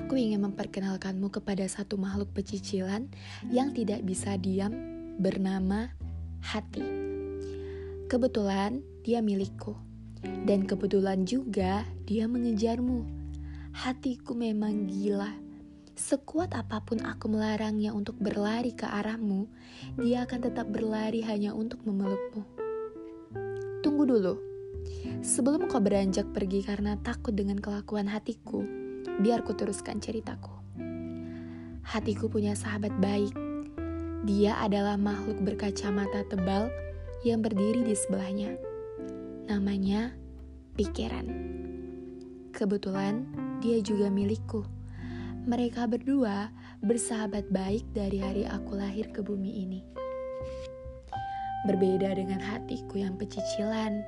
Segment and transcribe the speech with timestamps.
[0.00, 3.12] Aku ingin memperkenalkanmu kepada satu makhluk pecicilan
[3.52, 4.72] yang tidak bisa diam
[5.20, 5.92] bernama
[6.40, 6.80] hati.
[8.08, 9.76] Kebetulan dia milikku.
[10.20, 13.04] Dan kebetulan juga dia mengejarmu.
[13.76, 15.36] Hatiku memang gila.
[15.92, 19.52] Sekuat apa pun aku melarangnya untuk berlari ke arahmu,
[20.00, 22.40] dia akan tetap berlari hanya untuk memelukmu.
[23.84, 24.34] Tunggu dulu.
[25.20, 28.79] Sebelum kau beranjak pergi karena takut dengan kelakuan hatiku,
[29.20, 30.50] biar ku teruskan ceritaku.
[31.84, 33.36] Hatiku punya sahabat baik.
[34.24, 36.72] Dia adalah makhluk berkacamata tebal
[37.24, 38.56] yang berdiri di sebelahnya.
[39.48, 40.16] Namanya
[40.76, 41.26] pikiran.
[42.56, 43.28] Kebetulan
[43.60, 44.64] dia juga milikku.
[45.44, 49.80] Mereka berdua bersahabat baik dari hari aku lahir ke bumi ini.
[51.68, 54.00] Berbeda dengan hatiku yang pecicilan,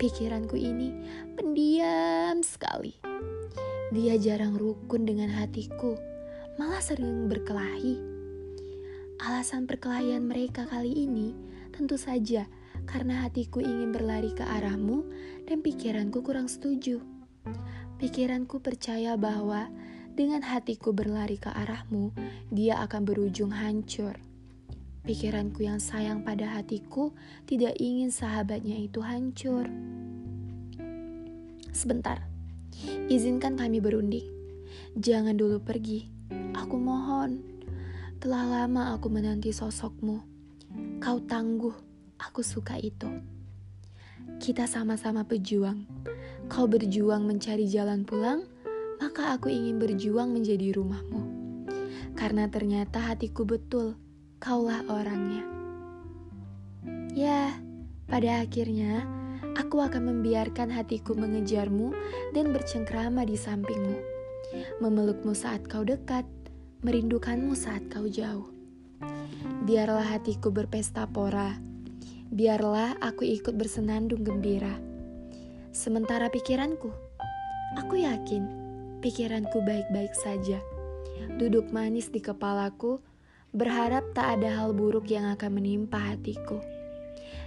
[0.00, 0.92] pikiranku ini
[1.36, 2.96] pendiam sekali.
[3.92, 6.00] Dia jarang rukun dengan hatiku,
[6.56, 8.00] malah sering berkelahi.
[9.20, 11.36] Alasan perkelahian mereka kali ini
[11.76, 12.48] tentu saja
[12.88, 15.04] karena hatiku ingin berlari ke arahmu
[15.44, 17.04] dan pikiranku kurang setuju.
[18.00, 19.70] Pikiranku percaya bahwa
[20.12, 22.12] dengan hatiku berlari ke arahmu,
[22.52, 24.31] dia akan berujung hancur.
[25.02, 27.10] Pikiranku yang sayang pada hatiku
[27.42, 29.66] tidak ingin sahabatnya itu hancur.
[31.74, 32.22] Sebentar,
[33.10, 34.30] izinkan kami berunding.
[34.94, 36.06] Jangan dulu pergi,
[36.54, 37.42] aku mohon.
[38.22, 40.22] Telah lama aku menanti sosokmu.
[41.02, 41.74] Kau tangguh,
[42.22, 43.10] aku suka itu.
[44.38, 45.82] Kita sama-sama pejuang.
[46.46, 48.46] Kau berjuang mencari jalan pulang,
[49.02, 51.22] maka aku ingin berjuang menjadi rumahmu.
[52.14, 53.98] Karena ternyata hatiku betul,
[54.42, 55.46] kaulah orangnya.
[57.14, 57.54] Ya,
[58.10, 59.06] pada akhirnya
[59.54, 61.94] aku akan membiarkan hatiku mengejarmu
[62.34, 64.02] dan bercengkrama di sampingmu.
[64.82, 66.26] Memelukmu saat kau dekat,
[66.82, 68.50] merindukanmu saat kau jauh.
[69.62, 71.54] Biarlah hatiku berpesta pora.
[72.34, 74.74] Biarlah aku ikut bersenandung gembira.
[75.70, 76.90] Sementara pikiranku,
[77.78, 78.42] aku yakin
[78.98, 80.58] pikiranku baik-baik saja.
[81.38, 82.98] Duduk manis di kepalaku,
[83.52, 86.60] berharap tak ada hal buruk yang akan menimpa hatiku.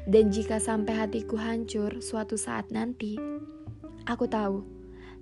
[0.05, 3.17] Dan jika sampai hatiku hancur suatu saat nanti,
[4.05, 4.61] aku tahu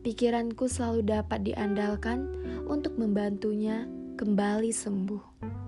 [0.04, 2.28] pikiranku selalu dapat diandalkan
[2.68, 3.88] untuk membantunya
[4.20, 5.63] kembali sembuh.